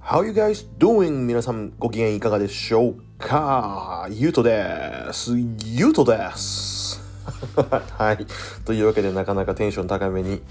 [0.00, 1.10] How you guys doing?
[1.26, 4.06] 皆さんご機嫌いかがでしょうか？
[4.10, 5.32] ゆうとです。
[5.64, 7.02] ゆうとです。
[7.98, 8.26] はい。
[8.64, 10.42] というわけでなかなかテンション高めに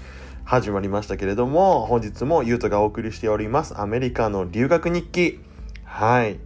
[0.44, 3.80] 始まりましたけれども、本日もゆうとがお送りしております。
[3.80, 5.40] アメリカの留学日記。
[5.84, 6.38] はい。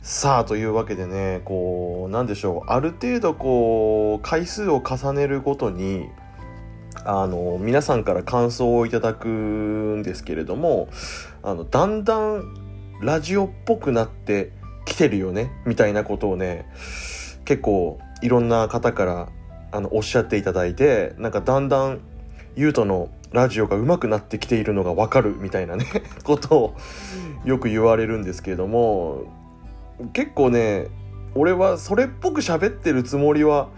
[0.00, 2.70] さあ、というわけでね、こう、なんでしょう。
[2.70, 6.08] ある程度こう、回数を重ねるごとに、
[7.04, 10.88] あの皆さんから感想をいただくんですけれども
[11.42, 12.54] あのだんだん
[13.00, 14.52] ラジオっぽくなって
[14.84, 16.66] きてるよねみたいなことをね
[17.44, 19.28] 結構いろんな方から
[19.70, 22.00] あのおっしゃっていただいてなんかだんだん
[22.56, 25.84] ゆうとのラジオが上手くなってきているのが分かるみたいなね
[26.24, 26.76] ことを
[27.44, 29.24] よく言われるんですけれども
[30.12, 30.86] 結構ね
[31.34, 33.68] 俺はそれっぽく喋ってるつもりは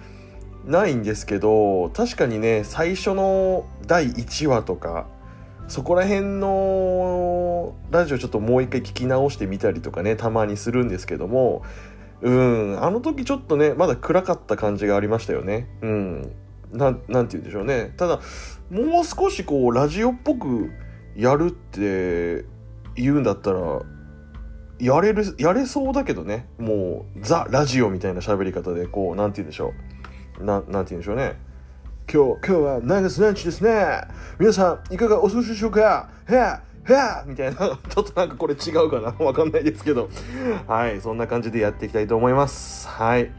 [0.65, 5.07] ないんですけど確かにね最初の第1話とか
[5.69, 11.63] そこら辺のラジオちょっともう一回聞き直してみたりとかねたまにするんですけども
[12.23, 15.69] うんあの時ちょっとねまだ暗かった感じがありましたよね。
[15.81, 16.33] うん。
[16.73, 17.93] なて言うんでしょうね。
[17.97, 18.21] ただ
[18.71, 20.71] もう少しこうラジオっぽく
[21.17, 22.45] やるって
[22.95, 23.83] 言うんだったら
[24.79, 26.49] やれるやれそうだけどね。
[26.59, 29.90] もうザ・ラジオみたいな喋り方でこう何て言うんでしょう。
[30.41, 31.37] ななんて言うんでしょうね。
[32.13, 34.03] 今日今日は何月何日ですね。
[34.39, 36.09] 皆さんいかがお過ごしでしょうか？
[36.29, 37.59] へはみたいな。
[37.59, 39.25] ちょっとなんかこれ違うかな？
[39.25, 40.09] わかんないですけど。
[40.67, 42.89] はいそんな感じでやっていきたいと思います。
[42.89, 43.31] はい。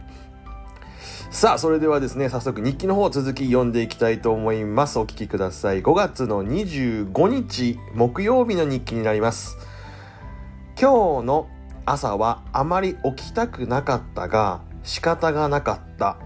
[1.32, 5.00] さあそれではですね早速日記の方続き読んでいきたいと思います。
[5.00, 5.82] お聞きください。
[5.82, 9.58] 5月の25日木曜日の日記になります。
[10.80, 11.48] 今日の
[11.86, 16.18] 朝はあまり起きたくなかったが仕方がなかった。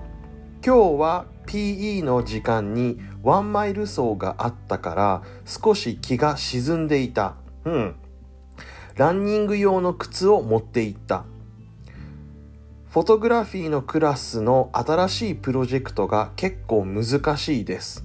[0.66, 7.36] 今日は PE の時間にワンマイル走があったから少し気が沈んでいた。
[7.66, 7.96] うん。
[8.96, 11.24] ランニング用の靴を持って行った。
[12.90, 18.04] フォトグラフィーのクラスの新しいプロジェクトが結構難しいです。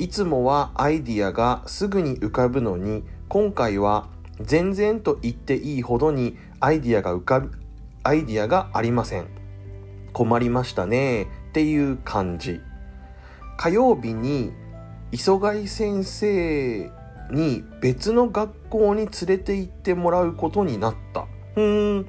[0.00, 4.08] いつもはアイディアがすぐに浮かぶのに今回は
[4.40, 7.48] 全然と言っていいほどにアイディアが浮かび
[8.02, 9.28] アイディアがありません。
[10.12, 11.45] 困りましたね。
[11.56, 12.60] っていう感じ。
[13.56, 14.52] 火曜日に
[15.10, 16.90] 磯貝先生
[17.30, 21.26] に別の学校に連れて行ってもらうことになった。
[21.56, 22.06] うん。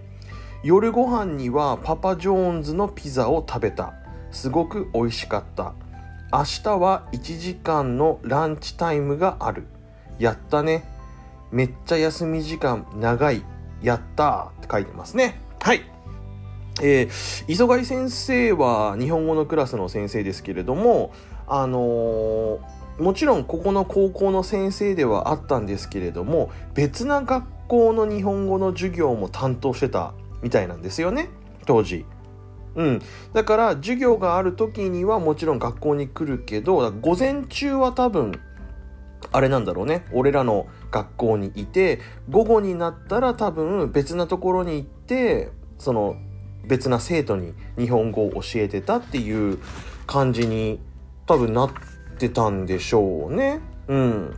[0.64, 3.94] 夜ご飯にはパパジョーンズのピザを食べた。
[4.32, 5.74] すごく美味しかった。
[6.34, 9.68] 明日は1時間のランチタイムがある。
[10.20, 10.84] やったね。
[11.54, 13.46] めっちゃ休み時間長い。
[13.82, 15.40] やったって書いてますね。
[15.62, 15.97] はい。
[16.82, 21.12] えー、磯貝先生は日本語のクラスの先生ですけれども、
[21.48, 31.30] あのー、もちろんここの高校の先生ではあったんですけれども別な学校の日本語の授業も担当してたみたいなんですよね
[31.66, 32.06] 当時。
[32.76, 33.02] うん、
[33.34, 38.40] だから授業がある時にはもちろん学校に来るけど午前中は多分
[39.32, 42.00] あれなんだろうね俺らの学校にいて
[42.30, 45.50] 午後になったら多分別なところに行って
[45.80, 46.18] その
[46.68, 49.60] 別な生徒に日本語を教えてたっていう
[50.06, 50.80] 感じに
[51.26, 51.72] 多分なっ
[52.18, 53.60] てたんでしょうね。
[53.88, 54.36] うん。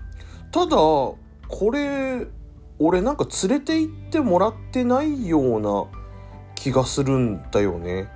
[0.51, 1.18] ただ、こ
[1.72, 2.28] れ、
[2.79, 5.85] 俺なんか連れて行ってもらってないような
[6.56, 8.07] 気がするんだよね。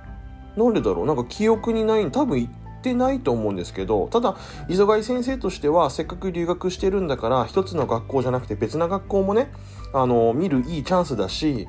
[0.56, 1.06] なんでだろう？
[1.06, 4.36] なんか記憶にない、多分行ってないと思うんですけど、ただ、
[4.68, 9.50] 磯貝先生としてはせっかく留学してるんだから、一つの学校じゃなくて別な学校もね、
[9.92, 11.68] あの、見るいいチャンスだし、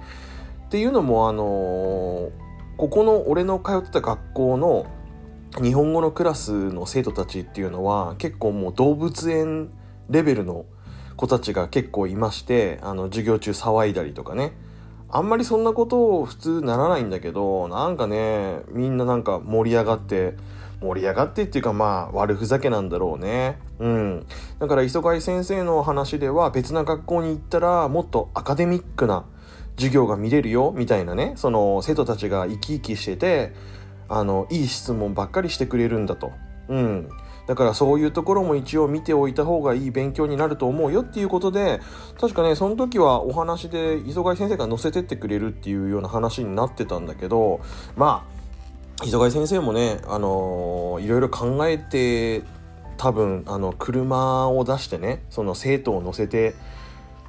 [0.66, 2.31] っていうのもあの、
[2.78, 4.88] ここの俺の通ってた学校の
[5.62, 9.70] 日本語のクラスの生徒たちっていうのは結構もう動物園
[10.09, 10.66] レベルの
[11.16, 14.53] 子たちが結構いましてあの授業中騒いだりとかね。
[15.08, 20.34] あんまりそんなことを普通ならないんだけどなんかねみんななんか盛り上がって
[20.82, 23.59] 盛り上がってっていうかまあ悪ふざけなんだろうね。
[23.80, 24.26] うん。
[24.59, 29.26] だから磯貝先生の話では別な学校に行ったらもっとアカデミックな
[29.77, 33.53] 授業が見れるよみたいなねその生徒たちが生き生きしてて
[34.07, 36.31] あのいい質問ばっかりしてくれるんだと。
[36.67, 37.09] うん
[37.47, 41.79] だからそういうところも一応見ておいた方がいい勉強になると思うよっていうことで
[42.19, 47.61] 確かねその時はお話で磯貝先生が載せてってくれるっていうような話になってたんだけど
[47.95, 48.27] ま
[48.99, 52.41] あ磯貝先生もねあのー、いろいろ考えて
[52.97, 56.55] 多分あの車を出してねその生徒を乗せて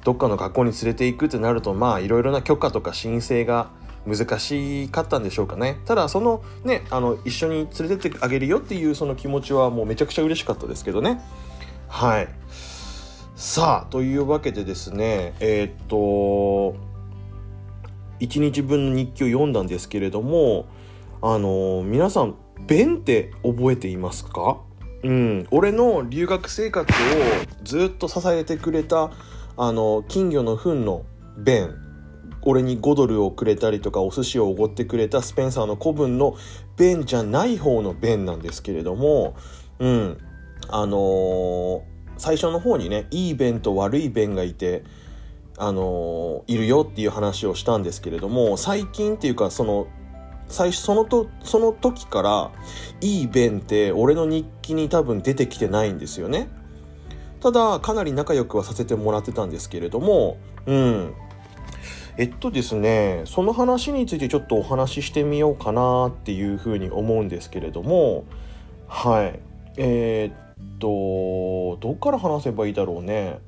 [0.03, 3.69] どっかの学校に連れて行くってなるとまあいろいろな許可とか申請が
[4.05, 5.79] 難しかったんでしょうかね。
[5.85, 11.21] ただそのねあの一緒に連れてってあげるよっていうその気持ちはもうめちゃくちゃ嬉しかったですけどね。
[11.89, 12.29] はい。
[13.35, 16.75] さあというわけでですねえー、っと
[18.19, 20.65] 1日分の日記を読んだんですけれども
[21.21, 22.35] あの皆さん
[22.65, 24.57] 弁って覚えていますか？
[25.03, 25.47] うん。
[25.51, 26.95] 俺の留学生活を
[27.63, 29.11] ずっと支えてくれた
[29.57, 31.05] あの金魚の糞の
[31.37, 31.75] 弁
[32.43, 36.35] 俺に5ドルをくれたりとかお寿司をおごってくれたスペンサーの子分の
[36.77, 39.35] 弁じゃない方の弁なんですけれども
[39.79, 40.17] うん。
[40.69, 41.81] あのー、
[42.17, 44.83] 最初の方にねいい弁と悪い弁がいて
[45.57, 49.87] あのー、いるよっていう話をしたんですけれども最近っていうかその
[50.49, 52.51] 最初そのとその時から
[53.01, 56.49] いい弁って俺の日記に多分出てきてないんですよね。
[57.47, 61.13] ただかなり仲良くはさせてもらってたんですけれどもうん。
[62.17, 68.25] えっとですねその話についてちょっとお話ししてみようかなっていうふうに思うんですけれども
[68.89, 69.39] はい。
[69.77, 73.39] えー、っとどっから話せばいいだろうね。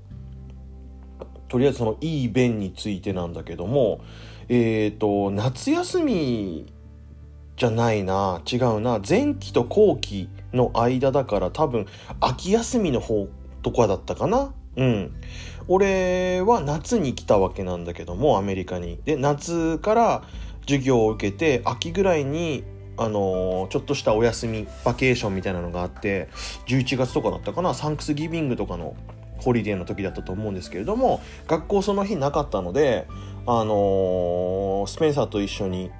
[1.49, 3.99] とりあえずそのいい弁についてなんだけども
[4.47, 6.71] えー、っと夏休み
[7.57, 8.41] じゃないな。
[8.49, 9.01] 違うな。
[9.05, 11.85] 前期と後期の間だから多分
[12.21, 13.27] 秋休みの方
[13.61, 14.53] とかだったかな？
[14.75, 15.15] うん。
[15.67, 18.99] 俺は夏に来たわけなんだけどもアメリカに。
[19.05, 20.23] で夏から
[20.61, 22.63] 授業を受けて秋ぐらいに
[22.97, 26.27] あのー、ちょっとしたお休みバケーションみたいなのがあって
[26.67, 27.73] 11月とかだったかな？
[27.73, 28.95] サンクスギビングとかの
[29.37, 33.07] ホリデーの時だったと思うんですけれども学校その日なかったので
[33.45, 35.91] あのー、スペンサーと一緒に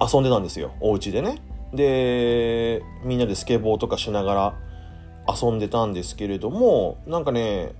[0.00, 0.74] 遊んでたんですよ。
[0.80, 1.42] お家でね。
[1.74, 4.58] でみんなでスケボーとかしながら
[5.28, 7.72] 遊んでたんですけれどもなんかね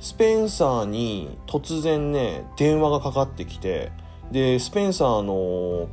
[0.00, 3.92] スペンサーに突然ね電話がかかってきて
[4.30, 5.88] でスペンサーの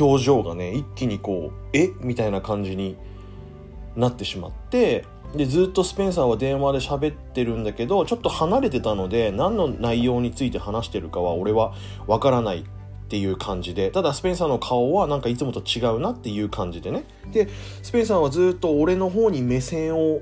[0.00, 1.90] 表情がね一気にこうえ？
[2.00, 2.96] みたいな感じに
[3.96, 5.04] なってしまって
[5.36, 11.74] でずっとスペンサーは電話で喋ってるんだけどちょっと離れてたので何の内容について話してるかは俺は
[12.06, 12.64] わからない
[13.04, 17.04] っていう感じでただスペンサーの顔はなんかいつもと違うなっていう感じでね。
[17.32, 17.48] で
[17.82, 20.20] スペンサーはずっと俺の方に目線を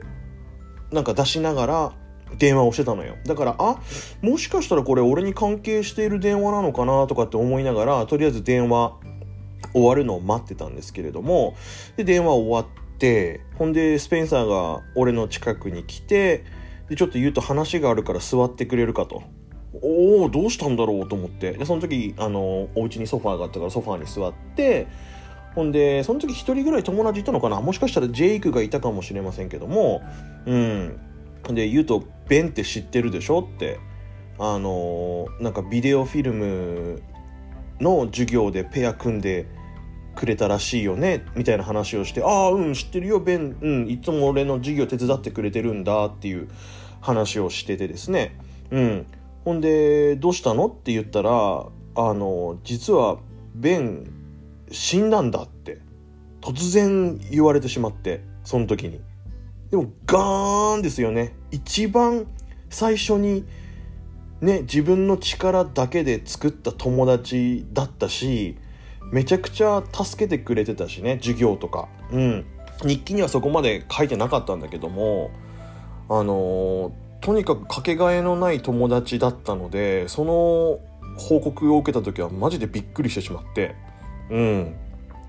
[0.90, 1.92] なんか出しながら
[2.38, 3.16] 電話をしてたのよ。
[3.24, 3.76] だからあ
[4.20, 8.94] もしかしたらこれ俺に関係している電話なのかなとかって思いながらとりあえず電話
[9.72, 11.54] 終わるのを待ってたんですけれども。
[11.96, 16.44] で電話終わってほんでスペンサーが俺の近くに来て
[16.88, 19.22] でちょっと言うと話があるから座ってくれるかと。
[19.80, 21.52] おおどうしたんだろうと思って。
[21.52, 24.86] でその時あのお家にソファーがあったからソファーに座って
[25.54, 27.60] ほんでその時1人ぐらい友達いたのかな。
[27.60, 30.02] もしかしたらジェイクがいたかもしれませんけども
[30.46, 31.00] うん。
[31.48, 33.78] で言うと「ベンって知ってるでしょ?」って。
[34.38, 37.02] あのなんかビデオフィルム
[37.80, 39.46] の授業でペア組んで
[40.16, 46.48] くれたらしいよねみたいな話をして「ああうん知ってるよベン、うん、いつも俺の授業手伝ってくれてるんだ」っていう
[47.00, 48.36] 話をしててですね。
[48.70, 49.06] うん。
[49.44, 53.18] ほんで「どうしたの?」って言ったらあの実は
[53.54, 54.10] ベン
[54.70, 55.78] 死んだんだって
[56.40, 59.00] 突然言われてしまってその時に。
[59.70, 61.34] でもガーンですよね。
[61.50, 62.26] 一番
[62.68, 63.44] 最初に
[64.40, 68.56] ね自分の力だけで作った友達だったし
[69.12, 71.88] めちゃくちゃ助けてくれてたしね授業とか。
[72.10, 72.44] うん。
[72.84, 75.30] 日記にはそこまで書いてなかったんだけども
[76.08, 76.92] あのー、
[77.22, 80.80] とにかくかけがえのない友達だったのでその
[81.16, 83.74] 報告を受けた時はマジでびっくりしてしまって。
[84.30, 84.74] うん。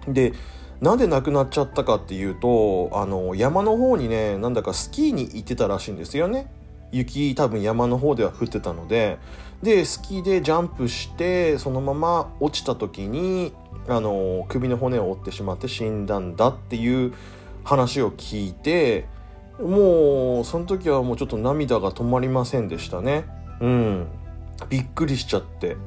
[0.08, 0.34] で
[0.82, 6.52] なんで亡くなっちゃったかっていうとあの山の方にねなんだかスキーに行ってたらしいんですよね。
[6.92, 9.20] 雪多分山の方では降ってたので。
[9.62, 13.54] でスキーでジャンプしてそのまま落ちた時に
[13.88, 17.14] あの首の骨を折ってしまって死んだんだっていう
[17.64, 19.08] 話を聞いて
[19.60, 23.26] もうその時はもうちょっと涙が止まりませんでしたね。
[23.60, 24.08] うん。
[24.70, 25.78] びっくりしちゃって。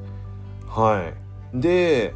[0.67, 1.11] は
[1.53, 1.59] い。
[1.59, 2.13] で、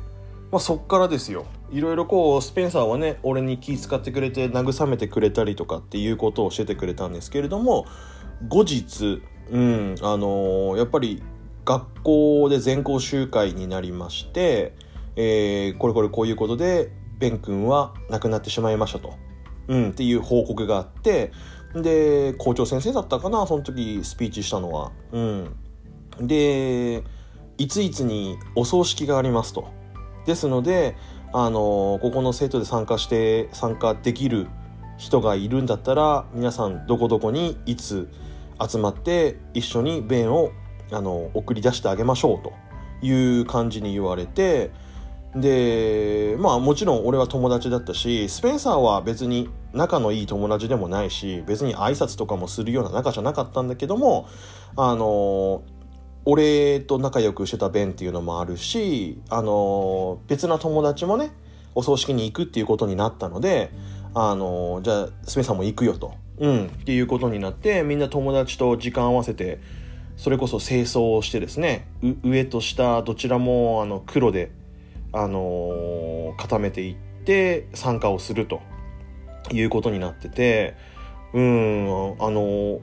[0.51, 1.45] まあ、そっからですよ。
[1.71, 7.85] いろいろこうスペンサーはね俺に気遣ってくれて慰めてくれたりとかっていうことを教えてくれたんですけれども
[8.49, 11.23] 後日うんあのー、やっぱり
[11.63, 14.73] 学校で全校集会になりまして、
[15.15, 19.13] えー、これこれこういうことでベン君は亡くなってしまいましたと、
[19.67, 21.31] うん、っていう報告があって
[21.75, 24.91] で校長先生だったかなその時スピーチしたのは。
[25.11, 25.55] うん、
[26.19, 27.03] で
[27.57, 29.67] いついつにお葬式がありますと。
[30.25, 30.95] ですので
[31.33, 34.47] あのここの生徒で参加して参加できる
[34.97, 38.09] 人がいるんだったら皆さんどこどこにいつ
[38.59, 40.51] 集まって一緒に弁を
[40.91, 42.53] あの送り出してあげましょうと
[43.01, 44.71] いう感じに言われて
[45.35, 54.27] でまあもちろん俺は友達だったしスペンサーは別に仲のいい友達でもないし別に挨拶とかもするような仲じゃなかったんだけども
[54.75, 55.63] あの
[56.25, 61.31] 俺と仲良くしてたベンっていうのもあるしあの別な友達もね
[61.75, 63.71] お葬式に行くっていうことになったので
[64.13, 69.59] あのじゃあすみさんも行くよと、うん、っていうことになってみんな友達と時間合わせて
[70.17, 71.87] それこそ清掃をしてですね
[72.23, 74.51] 上と下どちらもあの黒で、
[75.13, 78.61] あの固めていって参加をすると
[79.51, 80.75] いうことになってて
[81.33, 82.79] うんあの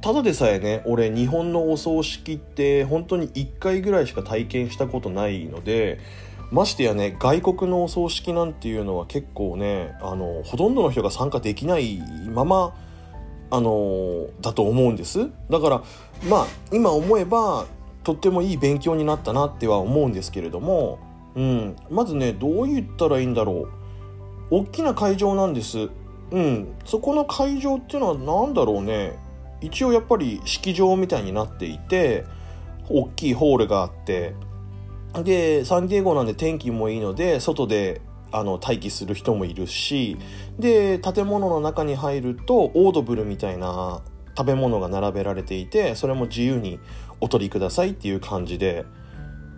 [0.00, 5.98] ただでさえね俺日本のお葬式って本当に1回ぐらいしか体験したことないので
[6.50, 12.76] ましてやね外国のお葬式なんていうのは結構ねあのほとんどの人が参加できないまま
[13.50, 15.30] あのだと思うんです。
[15.50, 15.82] だから
[16.28, 17.66] まあ今思えば
[18.02, 20.98] とってもいい勉強になったなっては思うんですけれども、
[21.36, 23.68] うん、まずねどう言ったらいいんだろう。
[24.50, 25.88] 大きな会場なんです。
[26.30, 26.74] うん。
[26.84, 29.18] そこの会場っていうのは何だろうね。
[29.60, 32.24] 一応やっぱり式場みたいになっていて
[32.88, 34.34] 大きいホールがあって。
[35.22, 38.00] でサンディエゴなんで天気もいいので外で
[38.32, 40.16] あの待機する人もいるし。
[40.58, 44.02] で建物の中に入るとオードブルみたいな
[44.36, 46.78] 食べ物が並べられていてそれも自由に
[47.20, 48.84] お取りくださいっていう感じで。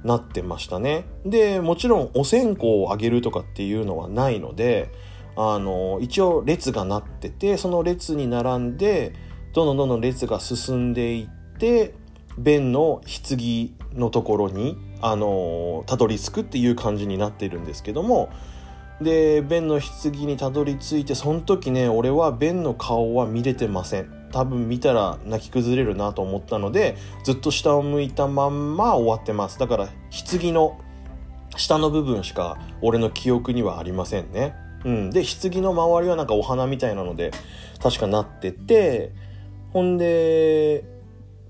[0.07, 1.05] なってましたね。
[1.25, 4.91] でもちろんお線香をあげるとかっていうのはないので
[5.37, 9.13] あの一応列がなっててその列に並んで
[9.53, 11.95] どんどんどんどん列が進んでいって
[12.39, 18.31] 弁の棺のところにあのたどり着くっていう感じになってるんですけども
[19.01, 24.16] でベンの棺にたどり着いてその時ね俺はベンの顔は見れてません。
[24.33, 29.59] 多分見たら泣き崩れるなと思ったのでずっと下を向いたまんま終わってます。
[29.59, 30.81] だから棺の
[31.57, 34.55] 下の部分しか俺の記憶にはありませんね。
[34.85, 35.11] うん。
[35.11, 37.31] で棺の周りはなんかお花みたいなので
[37.83, 39.13] 確かなってて
[39.73, 40.85] ほんで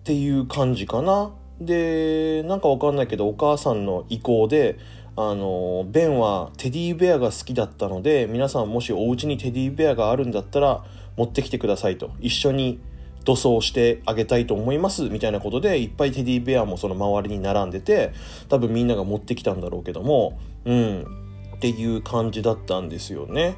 [0.00, 1.32] っていう感じかな。
[1.60, 4.78] でなんかわかんないけどお母さんの意向で
[5.16, 10.84] あのベンはテディベアが好きだったので皆さんもしお家にテディベアがあるんだったら
[11.16, 12.10] 持ってきてくださいと。
[12.20, 12.80] 一緒に
[13.24, 15.08] 塗装してあげたいと思います。
[15.08, 18.12] みたいなことでいっぱいテディベアもその周りに並んでて
[18.48, 21.26] 多分みんなが持ってきたんだろうけどもうん。
[21.56, 23.56] っていう感じだったんですよね。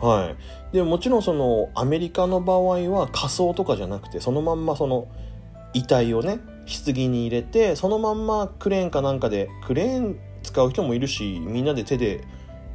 [0.00, 0.34] は
[0.72, 5.06] い、でもちろんそのアメリカの場合は仮装とかじゃなくてそのまんまその
[5.74, 6.40] 遺体をね
[6.84, 12.24] 棺に入れてそのまんまクレーンかなんかでクレーン使う人もいるしみんなで手で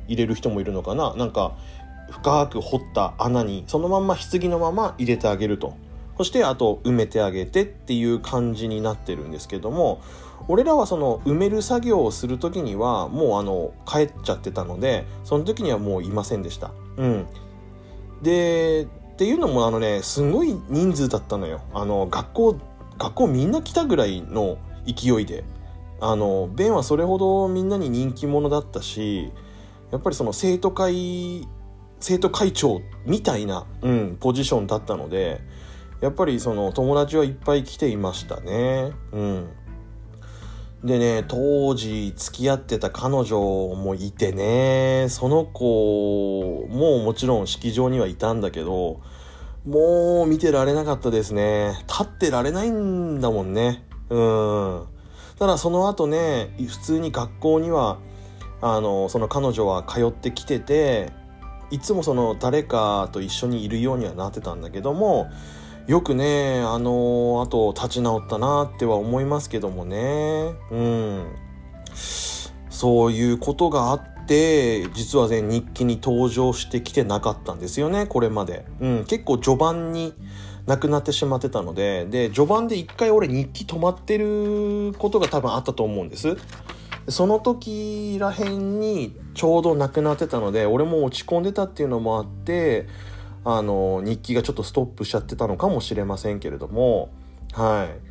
[0.07, 1.13] 入れる人もいるのかな。
[1.15, 1.57] なんか
[2.11, 5.75] 深く掘った穴にそのまんま棺のまま入れてあげると。
[6.17, 10.01] そしてあと埋めてあげてっていう感じになってるんですけども
[10.47, 16.71] 俺らはその埋める作業をする時にはもうあの帰っちゃってたのでその時にはもういませんでした。
[16.97, 17.27] うん。
[18.23, 21.61] でっていうのもあのねすごい人数だったのよ。
[21.73, 22.59] あの学校
[22.97, 25.43] 学校みんな来たぐらいの勢いで。
[25.99, 29.31] あのベンはそれほどみんなに人気者だったし
[29.91, 31.47] やっぱりその生徒会
[31.99, 35.41] 生徒会長みたいな、うん、ポジションだったので
[36.01, 38.91] やっぱりその友達はいっぱい来ていましたね。
[39.11, 39.49] うん、
[40.83, 43.39] でね当時付き合ってた彼女
[43.75, 49.01] もいてねその子ももちろん式場にはいたんだけど
[49.65, 51.73] もう見てられなかったですね。
[51.87, 53.83] 立ってられないんだもんね。
[54.09, 54.85] うん。
[55.39, 57.97] ただその後ね普通に学校には
[58.61, 61.11] あのその彼女は通ってきてて
[61.71, 65.29] いつもその誰かと一緒にいるようにはなってたんだけども
[65.87, 70.53] よくねあのあと立ち直ったなっては思いますけどもね。
[70.69, 71.35] うん。
[72.69, 80.13] そういうことがあって実はね日記に登場してきてなかったんですよねこれまで、うん、結構序盤に
[80.67, 82.05] なくなってしまってたので。
[82.05, 86.37] で序盤で一回俺日記止まってることが多分あったと思うんです。
[87.09, 92.87] その時らへんにちょうどなくなってたので俺も落ち込んでたっていうのもあって
[93.45, 97.09] あの日記がちょっとストップしちゃってたのかもしれませんけれども
[97.53, 98.07] はい。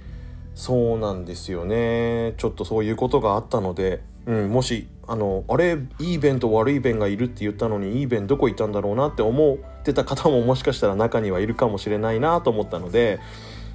[0.56, 2.32] そうなんですよね。
[2.38, 13.20] ちょっとそういうことがあったので、うん、もしあのあれいい弁と悪い弁がいるって言ったのにいい弁どこ行ったんだろうなって思ってた方ももしかしたら中にはいるかもしれないなと思ったので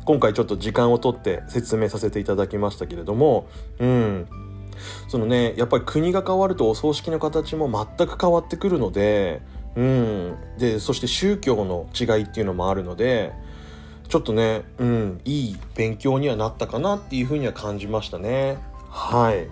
[0.03, 3.47] 今回ちょっと時間をとって説明させていただきましたけれども
[3.79, 4.27] うん。
[5.07, 9.41] そのねやっぱり国が変わるとお葬式の形も全く変わってくるので
[9.75, 10.35] うん。
[10.57, 13.33] でそして宗教の違いっていうのもあるので
[14.09, 18.57] ちょっとねうんいい勉強にはなったかなっていうふうには感じましたね。
[18.89, 19.47] はい。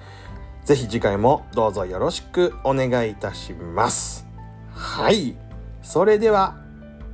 [0.64, 4.26] ぜひ次回もどうぞよろしくお願いいたします。
[4.72, 5.36] はい。
[5.82, 6.56] それでは、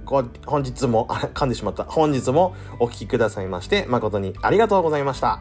[0.05, 1.85] 本日も、あ、噛んでしまった。
[1.85, 5.41] 本日もお聴きくださいまして誠にありがとうございました。